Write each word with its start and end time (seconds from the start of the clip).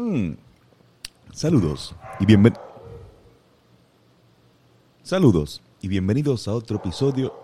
Mm. 0.00 0.34
Saludos 1.32 1.96
y 2.20 2.24
bienven... 2.24 2.54
Saludos 5.02 5.60
y 5.82 5.88
bienvenidos 5.88 6.46
a 6.46 6.52
otro 6.52 6.76
episodio. 6.76 7.34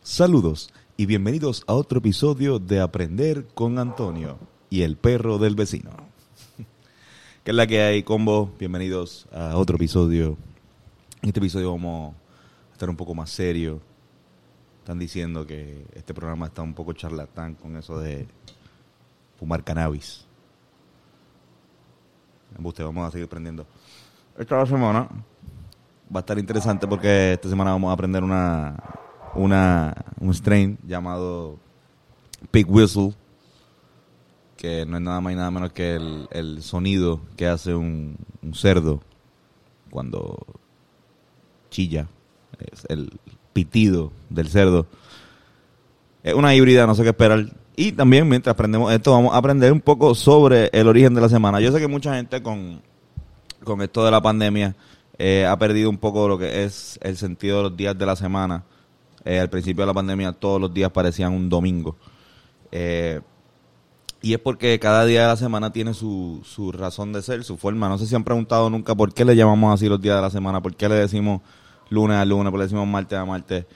Saludos 0.00 0.72
y 0.96 1.06
bienvenidos 1.06 1.64
a 1.66 1.74
otro 1.74 1.98
episodio 1.98 2.60
de 2.60 2.78
Aprender 2.78 3.48
con 3.52 3.80
Antonio 3.80 4.38
y 4.70 4.82
el 4.82 4.96
perro 4.96 5.38
del 5.38 5.56
vecino. 5.56 5.90
¿Qué 7.42 7.50
es 7.50 7.56
la 7.56 7.66
que 7.66 7.82
hay, 7.82 8.04
combo? 8.04 8.52
Bienvenidos 8.56 9.26
a 9.32 9.56
otro 9.56 9.74
episodio. 9.74 10.36
En 11.22 11.30
este 11.30 11.40
episodio 11.40 11.72
vamos 11.72 12.14
a 12.70 12.72
estar 12.74 12.88
un 12.88 12.96
poco 12.96 13.16
más 13.16 13.30
serio. 13.30 13.80
Están 14.78 15.00
diciendo 15.00 15.44
que 15.44 15.84
este 15.94 16.14
programa 16.14 16.46
está 16.46 16.62
un 16.62 16.74
poco 16.74 16.92
charlatán 16.92 17.56
con 17.56 17.76
eso 17.76 17.98
de 17.98 18.28
fumar 19.36 19.64
cannabis. 19.64 20.27
Vamos 22.58 23.08
a 23.08 23.10
seguir 23.10 23.26
aprendiendo. 23.26 23.66
Esta 24.36 24.64
semana 24.66 25.08
va 26.14 26.18
a 26.18 26.20
estar 26.20 26.38
interesante 26.38 26.86
porque 26.86 27.32
esta 27.32 27.48
semana 27.48 27.72
vamos 27.72 27.90
a 27.90 27.92
aprender 27.92 28.22
una, 28.22 28.76
una 29.34 29.94
un 30.20 30.34
strain 30.34 30.78
llamado 30.86 31.58
Pig 32.50 32.68
Whistle, 32.68 33.14
que 34.56 34.84
no 34.86 34.96
es 34.96 35.02
nada 35.02 35.20
más 35.20 35.32
y 35.32 35.36
nada 35.36 35.50
menos 35.50 35.72
que 35.72 35.94
el, 35.94 36.28
el 36.30 36.62
sonido 36.62 37.20
que 37.36 37.46
hace 37.46 37.74
un, 37.74 38.16
un 38.42 38.54
cerdo 38.54 39.00
cuando 39.90 40.38
chilla, 41.70 42.08
es 42.72 42.84
el 42.88 43.18
pitido 43.52 44.12
del 44.30 44.48
cerdo. 44.48 44.86
Es 46.22 46.34
una 46.34 46.54
híbrida, 46.54 46.86
no 46.86 46.94
sé 46.94 47.02
qué 47.02 47.10
esperar. 47.10 47.46
Y 47.80 47.92
también 47.92 48.28
mientras 48.28 48.54
aprendemos 48.54 48.92
esto, 48.92 49.12
vamos 49.12 49.32
a 49.32 49.36
aprender 49.36 49.72
un 49.72 49.80
poco 49.80 50.12
sobre 50.12 50.68
el 50.72 50.88
origen 50.88 51.14
de 51.14 51.20
la 51.20 51.28
semana. 51.28 51.60
Yo 51.60 51.70
sé 51.70 51.78
que 51.78 51.86
mucha 51.86 52.16
gente 52.16 52.42
con, 52.42 52.82
con 53.62 53.80
esto 53.82 54.04
de 54.04 54.10
la 54.10 54.20
pandemia 54.20 54.74
eh, 55.16 55.46
ha 55.46 55.56
perdido 55.56 55.88
un 55.88 55.96
poco 55.96 56.26
lo 56.26 56.36
que 56.36 56.64
es 56.64 56.98
el 57.02 57.16
sentido 57.16 57.58
de 57.58 57.62
los 57.62 57.76
días 57.76 57.96
de 57.96 58.04
la 58.04 58.16
semana. 58.16 58.64
Eh, 59.24 59.38
al 59.38 59.48
principio 59.48 59.82
de 59.82 59.86
la 59.86 59.94
pandemia 59.94 60.32
todos 60.32 60.60
los 60.60 60.74
días 60.74 60.90
parecían 60.90 61.32
un 61.32 61.48
domingo. 61.48 61.94
Eh, 62.72 63.20
y 64.22 64.32
es 64.34 64.40
porque 64.40 64.76
cada 64.80 65.04
día 65.04 65.22
de 65.22 65.28
la 65.28 65.36
semana 65.36 65.72
tiene 65.72 65.94
su, 65.94 66.40
su 66.44 66.72
razón 66.72 67.12
de 67.12 67.22
ser, 67.22 67.44
su 67.44 67.56
forma. 67.56 67.88
No 67.88 67.96
sé 67.96 68.08
si 68.08 68.16
han 68.16 68.24
preguntado 68.24 68.68
nunca 68.70 68.96
por 68.96 69.14
qué 69.14 69.24
le 69.24 69.36
llamamos 69.36 69.72
así 69.72 69.88
los 69.88 70.00
días 70.00 70.16
de 70.16 70.22
la 70.22 70.30
semana, 70.30 70.60
por 70.60 70.74
qué 70.74 70.88
le 70.88 70.96
decimos 70.96 71.42
lunes 71.90 72.16
a 72.16 72.24
lunes, 72.24 72.50
por 72.50 72.54
qué 72.54 72.58
le 72.58 72.64
decimos 72.64 72.88
martes 72.88 73.16
a 73.16 73.24
martes, 73.24 73.66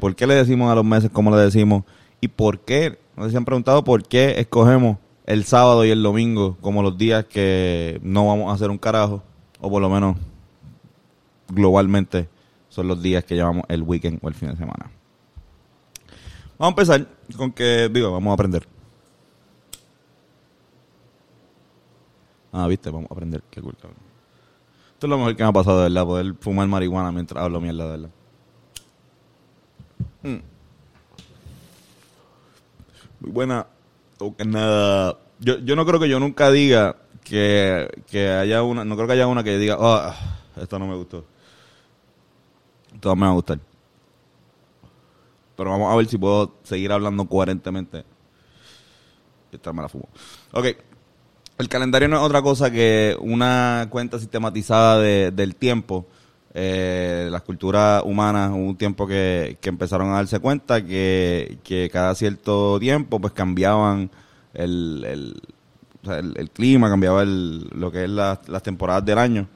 por 0.00 0.16
qué 0.16 0.26
le 0.26 0.36
decimos 0.36 0.72
a 0.72 0.74
los 0.74 0.86
meses 0.86 1.10
como 1.10 1.30
le 1.36 1.42
decimos 1.42 1.84
por 2.28 2.60
qué, 2.60 2.98
no 3.16 3.24
sé 3.24 3.30
si 3.30 3.36
han 3.36 3.44
preguntado 3.44 3.84
por 3.84 4.06
qué 4.06 4.40
escogemos 4.40 4.98
el 5.26 5.44
sábado 5.44 5.84
y 5.84 5.90
el 5.90 6.02
domingo 6.02 6.56
como 6.60 6.82
los 6.82 6.96
días 6.96 7.24
que 7.24 8.00
no 8.02 8.26
vamos 8.26 8.50
a 8.50 8.54
hacer 8.54 8.70
un 8.70 8.78
carajo, 8.78 9.22
o 9.60 9.70
por 9.70 9.82
lo 9.82 9.90
menos 9.90 10.16
globalmente 11.48 12.28
son 12.68 12.88
los 12.88 13.02
días 13.02 13.24
que 13.24 13.36
llamamos 13.36 13.64
el 13.68 13.82
weekend 13.82 14.18
o 14.22 14.28
el 14.28 14.34
fin 14.34 14.50
de 14.50 14.56
semana. 14.56 14.90
Vamos 16.58 16.78
a 16.78 16.80
empezar 16.80 17.06
con 17.36 17.52
que, 17.52 17.88
digo, 17.92 18.12
vamos 18.12 18.30
a 18.30 18.34
aprender. 18.34 18.66
Ah, 22.52 22.66
viste, 22.66 22.88
vamos 22.88 23.10
a 23.10 23.14
aprender. 23.14 23.42
Qué 23.50 23.60
cool. 23.60 23.74
Esto 23.74 25.06
es 25.06 25.10
lo 25.10 25.18
mejor 25.18 25.36
que 25.36 25.42
me 25.42 25.48
ha 25.50 25.52
pasado, 25.52 25.76
de 25.78 25.82
verdad, 25.84 26.06
poder 26.06 26.34
fumar 26.40 26.66
marihuana 26.68 27.12
mientras 27.12 27.44
hablo 27.44 27.60
mierda, 27.60 27.86
verdad. 27.86 28.10
Mm. 30.22 30.55
Muy 33.26 33.32
buena. 33.32 33.66
Nada. 34.46 35.18
Yo, 35.40 35.58
yo 35.58 35.74
no 35.74 35.84
creo 35.84 35.98
que 35.98 36.08
yo 36.08 36.20
nunca 36.20 36.50
diga 36.50 36.96
que, 37.24 38.04
que 38.06 38.30
haya 38.30 38.62
una. 38.62 38.84
No 38.84 38.94
creo 38.94 39.08
que 39.08 39.14
haya 39.14 39.26
una 39.26 39.42
que 39.42 39.58
diga, 39.58 39.76
ah, 39.80 40.14
esto 40.56 40.78
no 40.78 40.86
me 40.86 40.94
gustó. 40.94 41.24
No 43.02 43.16
me 43.16 43.26
va 43.26 43.32
a 43.32 43.34
gustar. 43.34 43.58
Pero 45.56 45.70
vamos 45.70 45.92
a 45.92 45.96
ver 45.96 46.06
si 46.06 46.16
puedo 46.16 46.54
seguir 46.62 46.92
hablando 46.92 47.26
coherentemente. 47.26 48.04
Esta 49.50 49.72
me 49.72 49.82
la 49.82 49.88
fumo. 49.88 50.08
Ok. 50.52 50.66
El 51.58 51.68
calendario 51.68 52.06
no 52.06 52.18
es 52.18 52.22
otra 52.22 52.42
cosa 52.42 52.70
que 52.70 53.16
una 53.18 53.88
cuenta 53.90 54.20
sistematizada 54.20 55.00
de, 55.00 55.32
del 55.32 55.56
tiempo. 55.56 56.06
Eh, 56.58 57.28
las 57.30 57.42
culturas 57.42 58.02
humanas 58.06 58.50
hubo 58.50 58.64
un 58.64 58.76
tiempo 58.76 59.06
que, 59.06 59.58
que 59.60 59.68
empezaron 59.68 60.08
a 60.08 60.14
darse 60.14 60.38
cuenta 60.40 60.82
que, 60.82 61.58
que 61.62 61.90
cada 61.92 62.14
cierto 62.14 62.80
tiempo 62.80 63.20
pues 63.20 63.34
cambiaban 63.34 64.10
el, 64.54 65.04
el, 65.06 65.42
o 66.08 66.14
el, 66.14 66.50
clima, 66.50 66.88
cambiaba 66.88 67.22
el, 67.24 67.68
lo 67.74 67.92
que 67.92 68.04
es 68.04 68.08
la- 68.10 68.40
las 68.48 68.62
temporadas 68.62 69.04
del 69.04 69.18
año. 69.18 69.46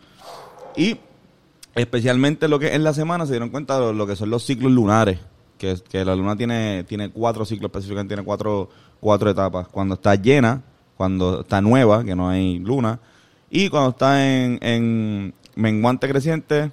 Y 0.76 0.98
especialmente 1.74 2.48
lo 2.48 2.58
que 2.58 2.74
en 2.74 2.84
la 2.84 2.92
semana 2.92 3.24
se 3.24 3.32
dieron 3.32 3.48
cuenta 3.48 3.80
de 3.80 3.94
lo 3.94 4.06
que 4.06 4.14
son 4.14 4.28
los 4.28 4.44
ciclos 4.44 4.70
lunares, 4.70 5.20
que, 5.56 5.76
que 5.88 6.04
la 6.04 6.14
luna 6.14 6.36
tiene, 6.36 6.84
tiene 6.84 7.08
cuatro 7.08 7.46
ciclos 7.46 7.70
específicamente, 7.70 8.14
tiene 8.14 8.26
cuatro, 8.26 8.68
cuatro 9.00 9.30
etapas. 9.30 9.68
Cuando 9.68 9.94
está 9.94 10.16
llena, 10.16 10.60
cuando 10.98 11.40
está 11.40 11.62
nueva, 11.62 12.04
que 12.04 12.14
no 12.14 12.28
hay 12.28 12.58
luna, 12.58 13.00
y 13.48 13.70
cuando 13.70 13.88
está 13.88 14.22
en, 14.22 14.58
en 14.60 15.32
menguante 15.54 16.06
creciente 16.06 16.72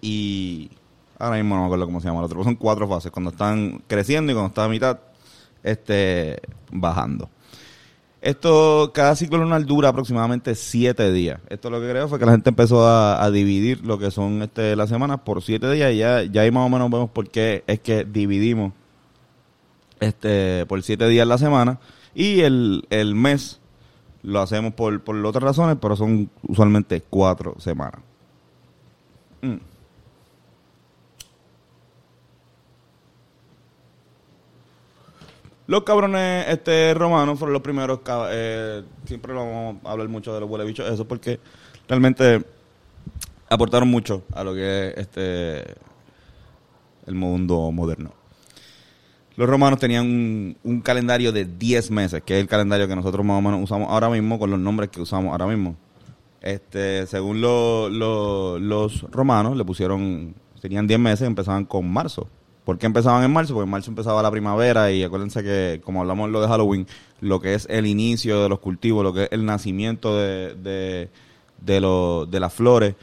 y 0.00 0.70
ahora 1.18 1.36
mismo 1.36 1.54
no 1.54 1.62
me 1.62 1.66
acuerdo 1.66 1.86
cómo 1.86 2.00
se 2.00 2.08
llama 2.08 2.20
el 2.20 2.26
otro, 2.26 2.44
son 2.44 2.56
cuatro 2.56 2.88
fases, 2.88 3.10
cuando 3.10 3.30
están 3.30 3.82
creciendo 3.86 4.32
y 4.32 4.34
cuando 4.34 4.48
está 4.48 4.64
a 4.64 4.68
mitad, 4.68 4.98
este, 5.62 6.40
bajando. 6.70 7.28
Esto, 8.20 8.90
cada 8.92 9.14
ciclo 9.14 9.38
lunar 9.38 9.64
dura 9.64 9.90
aproximadamente 9.90 10.56
siete 10.56 11.12
días. 11.12 11.40
Esto 11.48 11.70
lo 11.70 11.80
que 11.80 11.88
creo 11.88 12.08
fue 12.08 12.18
que 12.18 12.26
la 12.26 12.32
gente 12.32 12.50
empezó 12.50 12.84
a, 12.86 13.30
dividir 13.30 13.84
lo 13.86 13.98
que 13.98 14.10
son 14.10 14.42
este, 14.42 14.74
las 14.74 14.88
semanas 14.88 15.20
por 15.24 15.42
siete 15.42 15.70
días 15.70 15.92
y 15.92 15.98
ya, 15.98 16.24
ya 16.24 16.42
ahí 16.42 16.50
más 16.50 16.66
o 16.66 16.68
menos 16.68 16.90
vemos 16.90 17.10
por 17.10 17.30
qué 17.30 17.62
es 17.68 17.78
que 17.78 18.04
dividimos 18.04 18.72
este, 20.00 20.66
por 20.66 20.82
siete 20.82 21.06
días 21.08 21.28
la 21.28 21.38
semana 21.38 21.78
y 22.12 22.40
el, 22.40 22.86
el 22.90 23.14
mes 23.14 23.60
lo 24.22 24.40
hacemos 24.40 24.74
por, 24.74 25.00
por 25.02 25.14
otras 25.24 25.44
razones, 25.44 25.76
pero 25.80 25.94
son 25.94 26.28
usualmente 26.42 27.02
cuatro 27.08 27.54
semanas. 27.58 28.00
Mm. 29.42 29.56
Los 35.68 35.82
cabrones 35.82 36.46
este, 36.48 36.94
romanos 36.94 37.38
fueron 37.38 37.52
los 37.52 37.60
primeros, 37.60 38.00
eh, 38.30 38.82
siempre 39.04 39.34
vamos 39.34 39.76
a 39.84 39.90
hablar 39.90 40.08
mucho 40.08 40.32
de 40.32 40.40
los 40.40 40.48
huele 40.48 40.64
bichos, 40.64 40.90
eso 40.90 41.06
porque 41.06 41.38
realmente 41.86 42.42
aportaron 43.50 43.86
mucho 43.90 44.22
a 44.32 44.44
lo 44.44 44.54
que 44.54 44.88
es 44.88 44.96
este 44.96 45.74
el 47.06 47.14
mundo 47.14 47.70
moderno. 47.70 48.14
Los 49.36 49.46
romanos 49.46 49.78
tenían 49.78 50.56
un, 50.64 50.80
calendario 50.80 51.32
de 51.32 51.44
10 51.44 51.90
meses, 51.90 52.22
que 52.24 52.36
es 52.38 52.40
el 52.40 52.48
calendario 52.48 52.88
que 52.88 52.96
nosotros 52.96 53.22
más 53.26 53.36
o 53.36 53.42
menos 53.42 53.60
usamos 53.62 53.90
ahora 53.90 54.08
mismo 54.08 54.38
con 54.38 54.50
los 54.50 54.58
nombres 54.58 54.88
que 54.88 55.02
usamos 55.02 55.32
ahora 55.32 55.46
mismo. 55.46 55.76
Este, 56.40 57.06
según 57.06 57.42
lo- 57.42 57.90
lo- 57.90 58.58
los 58.58 59.02
romanos, 59.10 59.54
le 59.54 59.66
pusieron, 59.66 60.34
tenían 60.62 60.86
10 60.86 60.98
meses, 60.98 61.26
empezaban 61.26 61.66
con 61.66 61.92
marzo. 61.92 62.26
¿Por 62.68 62.76
qué 62.76 62.84
empezaban 62.84 63.24
en 63.24 63.32
marzo? 63.32 63.54
Porque 63.54 63.64
en 63.64 63.70
marzo 63.70 63.90
empezaba 63.90 64.22
la 64.22 64.30
primavera 64.30 64.92
y 64.92 65.02
acuérdense 65.02 65.42
que, 65.42 65.80
como 65.82 66.02
hablamos 66.02 66.28
lo 66.28 66.42
de 66.42 66.48
Halloween, 66.48 66.86
lo 67.22 67.40
que 67.40 67.54
es 67.54 67.66
el 67.70 67.86
inicio 67.86 68.42
de 68.42 68.50
los 68.50 68.58
cultivos, 68.58 69.02
lo 69.02 69.14
que 69.14 69.22
es 69.22 69.28
el 69.32 69.46
nacimiento 69.46 70.14
de, 70.14 70.54
de, 70.54 71.08
de, 71.62 72.26
de 72.28 72.40
las 72.40 72.52
flores, 72.52 72.94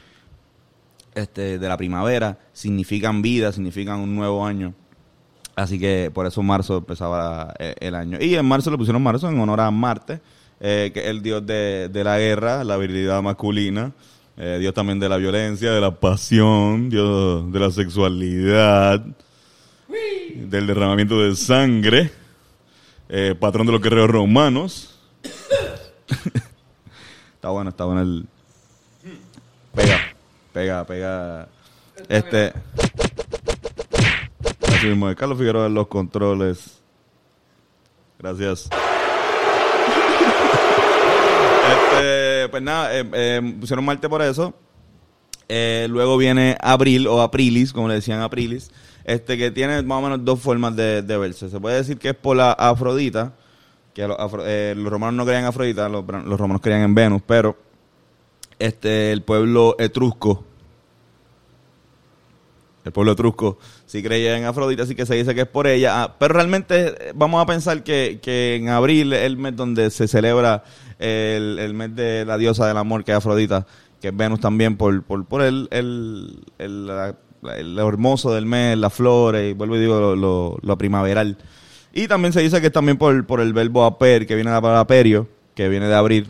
este, 1.16 1.58
de 1.58 1.68
la 1.68 1.76
primavera, 1.76 2.38
significan 2.52 3.22
vida, 3.22 3.50
significan 3.50 3.98
un 3.98 4.14
nuevo 4.14 4.46
año. 4.46 4.72
Así 5.56 5.80
que 5.80 6.12
por 6.14 6.26
eso 6.26 6.44
marzo 6.44 6.76
empezaba 6.76 7.52
eh, 7.58 7.74
el 7.80 7.96
año. 7.96 8.18
Y 8.20 8.36
en 8.36 8.46
marzo 8.46 8.70
le 8.70 8.78
pusieron 8.78 9.02
marzo 9.02 9.28
en 9.28 9.40
honor 9.40 9.60
a 9.62 9.72
Marte, 9.72 10.20
eh, 10.60 10.92
que 10.94 11.00
es 11.00 11.06
el 11.06 11.22
dios 11.22 11.44
de, 11.44 11.88
de 11.92 12.04
la 12.04 12.20
guerra, 12.20 12.62
la 12.62 12.76
virilidad 12.76 13.20
masculina, 13.20 13.90
eh, 14.36 14.58
dios 14.60 14.74
también 14.74 15.00
de 15.00 15.08
la 15.08 15.16
violencia, 15.16 15.72
de 15.72 15.80
la 15.80 15.90
pasión, 15.90 16.88
dios 16.88 17.50
de 17.50 17.58
la 17.58 17.72
sexualidad, 17.72 19.04
del 20.36 20.66
derramamiento 20.66 21.20
de 21.20 21.34
sangre, 21.34 22.12
eh, 23.08 23.34
patrón 23.38 23.66
de 23.66 23.72
los 23.72 23.80
guerreros 23.80 24.10
romanos. 24.10 24.98
está 27.34 27.48
bueno, 27.48 27.70
está 27.70 27.84
bueno 27.84 28.02
el... 28.02 28.26
Pega, 29.74 29.98
pega, 30.52 30.84
pega. 30.84 31.48
Este... 32.08 32.52
Así 34.68 34.86
mismo. 34.86 35.14
Carlos 35.14 35.38
Figueroa 35.38 35.66
en 35.66 35.74
los 35.74 35.86
controles. 35.86 36.80
Gracias. 38.18 38.68
Este, 41.66 42.48
pues 42.48 42.62
nada, 42.62 42.96
eh, 42.96 43.04
eh, 43.12 43.56
pusieron 43.58 43.84
Marte 43.84 44.08
por 44.08 44.22
eso. 44.22 44.54
Eh, 45.48 45.86
luego 45.88 46.16
viene 46.16 46.56
Abril 46.60 47.06
o 47.06 47.22
Aprilis, 47.22 47.72
como 47.72 47.88
le 47.88 47.94
decían 47.94 48.20
Aprilis, 48.20 48.70
este 49.04 49.38
que 49.38 49.50
tiene 49.50 49.80
más 49.82 49.98
o 49.98 50.02
menos 50.02 50.24
dos 50.24 50.40
formas 50.40 50.74
de, 50.74 51.02
verse. 51.02 51.50
Se 51.50 51.60
puede 51.60 51.76
decir 51.76 51.98
que 51.98 52.10
es 52.10 52.16
por 52.16 52.36
la 52.36 52.52
Afrodita, 52.52 53.34
que 53.94 54.06
los, 54.06 54.16
eh, 54.44 54.74
romanos 54.76 55.14
no 55.14 55.24
creían 55.24 55.44
en 55.44 55.48
Afrodita, 55.48 55.88
los, 55.88 56.04
los 56.06 56.40
romanos 56.40 56.60
creían 56.60 56.82
en 56.82 56.94
Venus, 56.94 57.22
pero 57.24 57.56
este 58.58 59.12
el 59.12 59.22
pueblo 59.22 59.76
etrusco 59.78 60.44
el 62.86 62.92
pueblo 62.92 63.12
etrusco 63.12 63.58
sí 63.84 64.00
creía 64.00 64.38
en 64.38 64.44
Afrodita, 64.44 64.84
así 64.84 64.94
que 64.94 65.06
se 65.06 65.16
dice 65.16 65.34
que 65.34 65.40
es 65.40 65.48
por 65.48 65.66
ella. 65.66 66.04
Ah, 66.04 66.16
pero 66.20 66.34
realmente 66.34 67.08
eh, 67.08 67.12
vamos 67.16 67.42
a 67.42 67.46
pensar 67.46 67.82
que, 67.82 68.20
que 68.22 68.54
en 68.54 68.68
abril 68.68 69.12
es 69.12 69.24
el 69.24 69.36
mes 69.36 69.56
donde 69.56 69.90
se 69.90 70.06
celebra 70.06 70.62
el, 71.00 71.58
el 71.58 71.74
mes 71.74 71.96
de 71.96 72.24
la 72.24 72.38
diosa 72.38 72.68
del 72.68 72.76
amor, 72.76 73.02
que 73.02 73.10
es 73.10 73.18
Afrodita, 73.18 73.66
que 74.00 74.08
es 74.08 74.16
Venus 74.16 74.40
también, 74.40 74.76
por, 74.76 75.02
por, 75.02 75.24
por 75.26 75.42
el, 75.42 75.68
el, 75.70 76.44
el, 76.58 76.90
el 77.56 77.78
hermoso 77.78 78.32
del 78.32 78.46
mes, 78.46 78.76
las 78.78 78.92
flores, 78.92 79.50
y 79.50 79.54
vuelvo 79.54 79.76
y 79.76 79.80
digo 79.80 80.16
lo 80.16 80.78
primaveral. 80.78 81.36
Y 81.92 82.08
también 82.08 82.34
se 82.34 82.42
dice 82.42 82.60
que 82.60 82.66
es 82.66 82.72
también 82.72 82.98
por, 82.98 83.26
por 83.26 83.40
el 83.40 83.54
verbo 83.54 83.84
aper, 83.84 84.26
que 84.26 84.34
viene 84.34 84.50
de 84.50 84.56
la 84.56 84.60
palabra 84.60 84.80
aperio, 84.80 85.28
que 85.54 85.68
viene 85.70 85.88
de 85.88 85.94
abrir, 85.94 86.26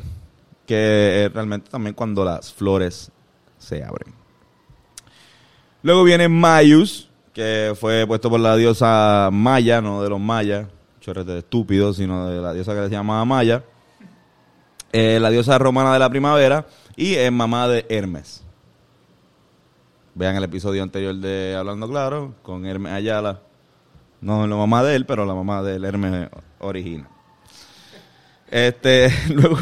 que 0.65 1.25
es 1.25 1.33
realmente 1.33 1.69
también 1.71 1.93
cuando 1.93 2.25
las 2.25 2.53
flores 2.53 3.11
se 3.59 3.83
abren. 3.83 4.15
Luego 5.83 6.05
viene 6.05 6.29
Mayus, 6.29 7.11
que 7.33 7.75
fue 7.79 8.07
puesto 8.07 8.31
por 8.31 8.39
la 8.39 8.55
diosa 8.57 9.29
Maya, 9.33 9.81
no 9.81 10.03
de 10.05 10.09
los 10.09 10.21
mayas, 10.21 10.69
chorrete 11.01 11.33
de 11.33 11.39
estúpidos, 11.41 11.97
sino 11.97 12.29
de 12.29 12.41
la 12.41 12.53
diosa 12.53 12.73
que 12.73 12.85
se 12.85 12.91
llamaba 12.91 13.25
Maya. 13.25 13.65
Eh, 14.93 15.19
la 15.21 15.31
diosa 15.31 15.59
romana 15.59 15.93
de 15.93 15.99
la 15.99 16.09
primavera 16.09 16.65
y 16.97 17.15
es 17.15 17.31
mamá 17.31 17.69
de 17.69 17.85
Hermes. 17.89 18.43
Vean 20.15 20.35
el 20.35 20.45
episodio 20.45 20.83
anterior 20.83 21.15
de 21.15 21.55
Hablando 21.55 21.89
Claro 21.89 22.35
con 22.43 22.65
Hermes 22.65 22.93
Ayala. 22.93 23.43
No 24.23 24.47
la 24.47 24.57
mamá 24.57 24.83
de 24.83 24.97
él, 24.97 25.05
pero 25.05 25.27
la 25.27 25.35
mamá 25.35 25.63
del 25.63 25.85
Hermes 25.85 26.31
original. 26.59 27.07
Este, 28.51 29.13
luego 29.29 29.59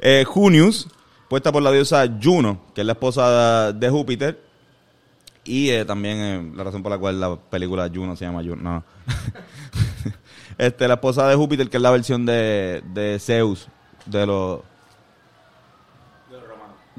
eh, 0.00 0.24
Junius, 0.26 0.88
puesta 1.28 1.52
por 1.52 1.62
la 1.62 1.70
diosa 1.70 2.06
Juno, 2.20 2.62
que 2.74 2.80
es 2.80 2.86
la 2.86 2.94
esposa 2.94 3.72
de 3.74 3.90
Júpiter. 3.90 4.42
Y 5.44 5.68
eh, 5.68 5.84
también 5.84 6.18
eh, 6.18 6.52
la 6.56 6.64
razón 6.64 6.82
por 6.82 6.92
la 6.92 6.98
cual 6.98 7.20
la 7.20 7.36
película 7.36 7.90
Juno 7.92 8.16
se 8.16 8.24
llama 8.24 8.42
Juno. 8.42 8.56
No. 8.56 8.84
este, 10.58 10.88
la 10.88 10.94
esposa 10.94 11.28
de 11.28 11.36
Júpiter, 11.36 11.68
que 11.68 11.76
es 11.76 11.82
la 11.82 11.90
versión 11.90 12.24
de, 12.24 12.82
de 12.94 13.18
Zeus 13.18 13.68
de 14.06 14.26
los, 14.26 14.60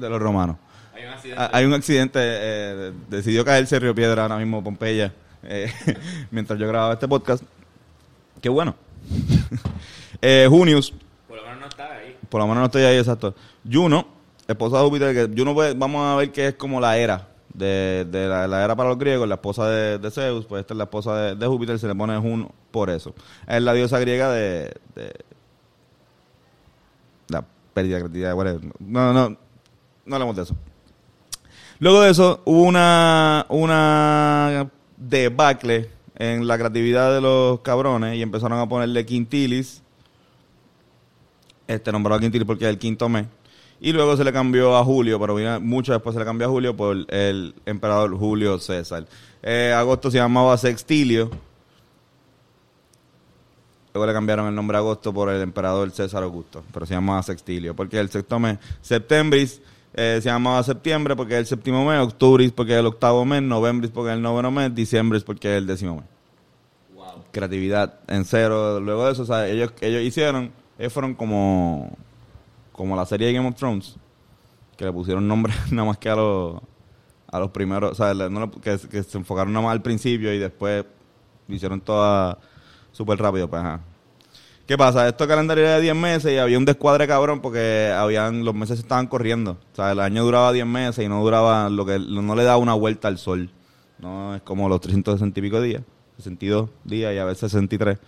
de 0.00 0.08
los 0.10 0.20
romanos. 0.20 0.56
Hay 0.94 1.04
un 1.04 1.12
accidente. 1.12 1.42
Ah, 1.42 1.50
Hay 1.52 1.64
un 1.64 1.74
accidente, 1.74 2.18
eh, 2.22 2.92
decidió 3.08 3.44
caerse 3.44 3.78
Río 3.78 3.94
Piedra 3.94 4.22
ahora 4.22 4.36
mismo 4.38 4.62
Pompeya, 4.62 5.12
eh, 5.42 5.72
mientras 6.30 6.58
yo 6.58 6.66
grababa 6.68 6.94
este 6.94 7.08
podcast. 7.08 7.42
Qué 8.40 8.48
bueno. 8.48 8.74
eh, 10.22 10.46
Junius, 10.48 10.92
Por 11.28 11.36
lo 11.38 11.42
menos 11.44 11.60
no 11.60 11.66
está 11.66 11.92
ahí. 11.92 12.16
por 12.28 12.40
lo 12.40 12.46
menos 12.46 12.60
no 12.60 12.66
estoy 12.66 12.82
ahí 12.82 12.98
exacto. 12.98 13.34
Juno, 13.70 14.06
esposa 14.48 14.78
de 14.78 14.84
Júpiter, 14.84 15.14
que 15.14 15.34
Juno 15.38 15.54
pues, 15.54 15.78
vamos 15.78 16.04
a 16.06 16.16
ver 16.16 16.32
que 16.32 16.48
es 16.48 16.54
como 16.54 16.80
la 16.80 16.96
era 16.98 17.28
de, 17.54 18.06
de 18.10 18.26
la, 18.28 18.46
la 18.46 18.64
era 18.64 18.76
para 18.76 18.90
los 18.90 18.98
griegos, 18.98 19.28
la 19.28 19.34
esposa 19.36 19.68
de, 19.68 19.98
de 19.98 20.10
Zeus, 20.10 20.46
pues 20.46 20.60
esta 20.60 20.74
es 20.74 20.78
la 20.78 20.84
esposa 20.84 21.16
de, 21.16 21.34
de 21.36 21.46
Júpiter, 21.46 21.78
se 21.78 21.86
le 21.88 21.94
pone 21.94 22.16
Juno 22.18 22.52
por 22.70 22.90
eso. 22.90 23.14
Es 23.46 23.62
la 23.62 23.72
diosa 23.72 23.98
griega 23.98 24.30
de, 24.32 24.72
de 24.94 25.12
la 27.28 27.44
pérdida 27.74 27.96
de 27.96 28.02
creatividad. 28.02 28.34
No, 28.80 29.12
no, 29.12 29.36
no 30.10 30.16
hablemos 30.16 30.36
de 30.36 30.42
eso. 30.42 30.56
Luego 31.78 32.02
de 32.02 32.10
eso, 32.10 32.42
hubo 32.44 32.62
una, 32.62 33.46
una 33.48 34.70
debacle 34.98 35.88
en 36.16 36.46
la 36.46 36.58
creatividad 36.58 37.14
de 37.14 37.22
los 37.22 37.60
cabrones 37.60 38.16
y 38.16 38.22
empezaron 38.22 38.58
a 38.58 38.68
ponerle 38.68 39.06
quintilis. 39.06 39.82
Este 41.66 41.92
nombrado 41.92 42.18
a 42.18 42.20
quintilis 42.20 42.46
porque 42.46 42.64
es 42.64 42.70
el 42.70 42.78
quinto 42.78 43.08
mes. 43.08 43.26
Y 43.80 43.92
luego 43.92 44.14
se 44.16 44.24
le 44.24 44.32
cambió 44.32 44.76
a 44.76 44.84
Julio, 44.84 45.18
pero 45.18 45.60
mucho 45.60 45.92
después 45.92 46.12
se 46.12 46.18
le 46.18 46.26
cambió 46.26 46.48
a 46.48 46.50
Julio 46.50 46.76
por 46.76 46.96
el 47.08 47.54
emperador 47.64 48.14
Julio 48.14 48.58
César. 48.58 49.06
Eh, 49.42 49.72
agosto 49.74 50.10
se 50.10 50.18
llamaba 50.18 50.58
Sextilio. 50.58 51.30
Luego 53.94 54.06
le 54.06 54.12
cambiaron 54.12 54.48
el 54.48 54.54
nombre 54.54 54.76
a 54.76 54.80
agosto 54.80 55.14
por 55.14 55.30
el 55.30 55.40
emperador 55.40 55.90
César 55.92 56.22
Augusto, 56.22 56.62
pero 56.72 56.84
se 56.84 56.94
llamaba 56.94 57.22
Sextilio, 57.22 57.74
porque 57.74 57.98
el 57.98 58.10
sexto 58.10 58.38
mes, 58.38 58.58
septembris, 58.82 59.62
eh, 59.94 60.20
se 60.22 60.28
llamaba 60.28 60.62
septiembre 60.62 61.16
porque 61.16 61.34
es 61.34 61.40
el 61.40 61.46
séptimo 61.46 61.84
mes, 61.84 62.00
octubris 62.00 62.52
porque 62.52 62.72
es 62.72 62.78
el 62.78 62.86
octavo 62.86 63.24
mes, 63.24 63.42
novembris 63.42 63.90
porque 63.90 64.10
es 64.10 64.16
el 64.16 64.22
noveno 64.22 64.50
mes, 64.50 64.74
diciembris 64.74 65.24
porque 65.24 65.52
es 65.52 65.58
el 65.58 65.66
décimo 65.66 65.96
mes. 65.96 66.04
Wow. 66.94 67.24
Creatividad 67.32 67.98
en 68.06 68.24
cero. 68.24 68.78
Luego 68.80 69.06
de 69.06 69.12
eso, 69.12 69.22
o 69.22 69.26
sea, 69.26 69.48
ellos, 69.48 69.72
ellos 69.80 70.02
hicieron, 70.02 70.52
ellos 70.78 70.92
fueron 70.92 71.14
como, 71.14 71.96
como 72.72 72.94
la 72.94 73.04
serie 73.04 73.28
de 73.28 73.32
Game 73.32 73.48
of 73.48 73.56
Thrones, 73.56 73.96
que 74.76 74.84
le 74.84 74.92
pusieron 74.92 75.26
nombre 75.26 75.52
nada 75.70 75.88
más 75.88 75.98
que 75.98 76.08
a 76.08 76.16
los, 76.16 76.60
a 77.26 77.40
los 77.40 77.50
primeros, 77.50 77.92
o 77.92 77.94
sea, 77.94 78.14
no 78.14 78.50
que, 78.52 78.78
que 78.78 79.02
se 79.02 79.18
enfocaron 79.18 79.52
nada 79.52 79.66
más 79.66 79.72
al 79.72 79.82
principio 79.82 80.32
y 80.32 80.38
después 80.38 80.84
hicieron 81.48 81.80
toda 81.80 82.38
súper 82.92 83.18
rápido, 83.18 83.50
pues 83.50 83.60
ajá. 83.60 83.80
¿Qué 84.70 84.78
pasa? 84.78 85.08
Esto 85.08 85.26
calendario 85.26 85.64
era 85.64 85.74
de 85.74 85.80
10 85.80 85.96
meses 85.96 86.32
y 86.32 86.38
había 86.38 86.56
un 86.56 86.64
descuadre 86.64 87.08
cabrón 87.08 87.40
porque 87.40 87.92
habían 87.92 88.44
los 88.44 88.54
meses 88.54 88.76
se 88.76 88.82
estaban 88.82 89.08
corriendo. 89.08 89.58
O 89.72 89.74
sea, 89.74 89.90
el 89.90 89.98
año 89.98 90.22
duraba 90.22 90.52
10 90.52 90.64
meses 90.64 91.04
y 91.04 91.08
no 91.08 91.20
duraba 91.24 91.68
lo 91.68 91.84
que 91.84 91.98
no 91.98 92.36
le 92.36 92.44
daba 92.44 92.58
una 92.58 92.74
vuelta 92.74 93.08
al 93.08 93.18
sol. 93.18 93.50
No 93.98 94.36
es 94.36 94.42
como 94.42 94.68
los 94.68 94.80
360 94.80 95.40
y 95.40 95.42
pico 95.42 95.60
días, 95.60 95.82
62 96.18 96.70
días 96.84 97.12
y 97.12 97.18
a 97.18 97.24
veces 97.24 97.50
63 97.50 97.98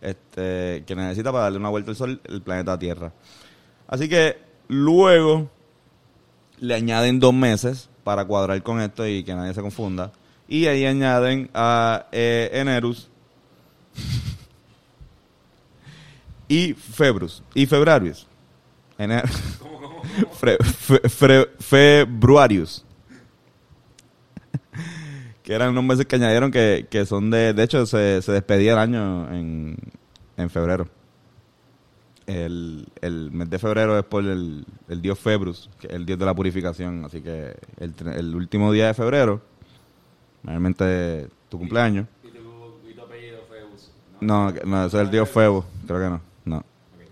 este 0.00 0.82
que 0.86 0.96
necesita 0.96 1.30
para 1.30 1.44
darle 1.44 1.58
una 1.58 1.68
vuelta 1.68 1.90
al 1.90 1.96
sol 1.98 2.18
el 2.24 2.40
planeta 2.40 2.78
Tierra. 2.78 3.12
Así 3.86 4.08
que 4.08 4.38
luego 4.68 5.50
le 6.58 6.74
añaden 6.74 7.20
dos 7.20 7.34
meses 7.34 7.90
para 8.02 8.24
cuadrar 8.24 8.62
con 8.62 8.80
esto 8.80 9.06
y 9.06 9.24
que 9.24 9.34
nadie 9.34 9.52
se 9.52 9.60
confunda. 9.60 10.10
Y 10.48 10.68
ahí 10.68 10.86
añaden 10.86 11.50
a 11.52 12.06
eh, 12.12 12.48
Enerus 12.54 13.10
y 16.48 16.74
Februs 16.74 17.42
y 17.54 17.66
Febrarius. 17.66 18.26
Ener- 18.98 19.24
Fre- 20.40 20.58
fe- 20.64 21.02
fre- 21.02 21.48
Februarius. 21.60 22.84
que 25.42 25.54
eran 25.54 25.70
unos 25.70 25.84
meses 25.84 26.06
que 26.06 26.16
añadieron 26.16 26.50
que, 26.50 26.86
que 26.90 27.06
son 27.06 27.30
de... 27.30 27.52
De 27.54 27.62
hecho, 27.62 27.86
se, 27.86 28.20
se 28.22 28.32
despedía 28.32 28.72
el 28.72 28.78
año 28.78 29.32
en, 29.32 29.76
en 30.36 30.50
febrero. 30.50 30.88
El, 32.26 32.86
el 33.00 33.30
mes 33.30 33.48
de 33.48 33.58
febrero 33.58 33.98
es 33.98 34.04
por 34.04 34.22
el, 34.24 34.66
el 34.88 35.00
dios 35.00 35.18
Februs, 35.18 35.70
que 35.80 35.86
es 35.86 35.94
el 35.94 36.04
dios 36.04 36.18
de 36.18 36.26
la 36.26 36.34
purificación. 36.34 37.04
Así 37.06 37.22
que 37.22 37.56
el, 37.78 37.94
el 38.14 38.34
último 38.34 38.70
día 38.70 38.88
de 38.88 38.94
febrero, 38.94 39.40
realmente 40.44 41.28
tu 41.48 41.58
cumpleaños. 41.58 42.06
¿Y 42.22 42.28
tu, 42.28 42.90
y 42.90 42.94
tu 42.94 43.00
apellido 43.02 43.38
fue 43.48 43.64
Uso? 43.74 43.90
No, 44.20 44.52
no, 44.66 44.84
eso 44.86 44.98
es 45.00 45.04
el 45.06 45.10
dios 45.10 45.28
Febo. 45.30 45.64
Creo 45.86 45.98
que 46.00 46.08
no. 46.10 46.20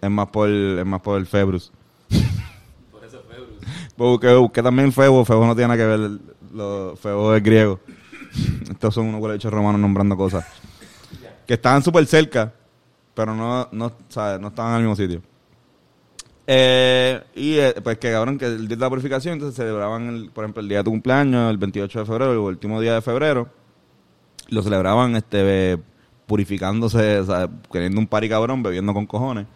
Es 0.00 0.11
más 0.11 0.29
por, 0.29 0.49
es 0.49 0.87
más 0.87 1.00
por 1.00 1.19
el 1.19 1.26
Februs. 1.26 1.73
Por 2.91 3.05
eso. 3.05 3.23
Pues 3.97 4.11
busqué, 4.11 4.35
busqué 4.35 4.62
también 4.62 4.93
Febo. 4.93 5.25
Febo 5.25 5.47
no 5.47 5.55
tiene 5.55 5.69
nada 5.69 5.79
que 5.79 5.87
ver. 5.87 6.11
Lo, 6.53 6.97
Febo 6.97 7.35
es 7.35 7.43
griego. 7.43 7.81
Estos 8.71 8.95
son 8.95 9.07
unos 9.07 9.21
huelechos 9.21 9.53
romanos 9.53 9.81
nombrando 9.81 10.17
cosas. 10.17 10.45
Que 11.47 11.55
estaban 11.55 11.83
súper 11.83 12.07
cerca, 12.07 12.53
pero 13.15 13.35
no, 13.35 13.69
no, 13.73 13.93
¿sabes? 14.09 14.41
no 14.41 14.49
estaban 14.49 14.73
en 14.73 14.76
el 14.76 14.83
mismo 14.83 14.97
sitio. 14.97 15.23
Eh, 16.49 17.23
y 17.35 17.55
eh, 17.55 17.75
pues 17.83 17.99
que 17.99 18.12
cabrón, 18.12 18.38
que 18.38 18.47
el 18.47 18.69
día 18.69 18.76
de 18.76 18.81
la 18.81 18.88
purificación, 18.88 19.35
entonces 19.35 19.57
celebraban, 19.57 20.09
el, 20.09 20.31
por 20.31 20.45
ejemplo, 20.45 20.62
el 20.62 20.69
día 20.69 20.79
de 20.79 20.85
tu 20.85 20.91
cumpleaños, 20.91 21.50
el 21.50 21.59
28 21.59 22.00
de 22.00 22.05
febrero, 22.05 22.33
el 22.33 22.38
último 22.38 22.81
día 22.81 22.95
de 22.95 23.03
febrero. 23.03 23.49
Lo 24.49 24.62
celebraban 24.62 25.17
este 25.17 25.79
purificándose, 26.26 27.21
o 27.21 27.26
sea, 27.26 27.49
queriendo 27.73 28.00
un 28.00 28.07
pari 28.07 28.29
cabrón, 28.29 28.62
bebiendo 28.62 28.93
con 28.95 29.07
cojones, 29.07 29.47